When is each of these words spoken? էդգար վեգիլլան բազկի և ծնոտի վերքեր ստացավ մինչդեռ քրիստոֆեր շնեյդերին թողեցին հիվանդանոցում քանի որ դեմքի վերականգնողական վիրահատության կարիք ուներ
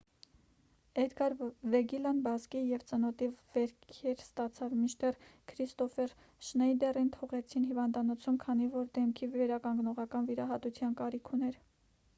էդգար 1.01 1.33
վեգիլլան 1.73 2.21
բազկի 2.27 2.61
և 2.69 2.85
ծնոտի 2.93 3.27
վերքեր 3.57 4.23
ստացավ 4.25 4.73
մինչդեռ 4.79 5.19
քրիստոֆեր 5.53 6.15
շնեյդերին 6.49 7.13
թողեցին 7.19 7.69
հիվանդանոցում 7.73 8.41
քանի 8.49 8.71
որ 8.81 8.91
դեմքի 9.01 9.33
վերականգնողական 9.39 10.33
վիրահատության 10.35 11.01
կարիք 11.03 11.35
ուներ 11.39 11.65